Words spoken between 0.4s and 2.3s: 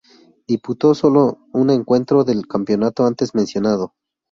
Disputó solo un encuentro